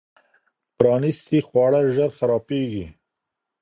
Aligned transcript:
پرانیستي 0.77 1.37
خواړه 1.47 1.81
ژر 1.95 2.09
خرابېږي. 2.17 2.85